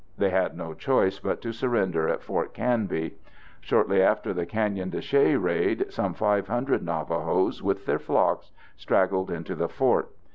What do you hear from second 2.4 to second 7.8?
Canby. Shortly after the Canyon de Chelly raid some 500 Navajos,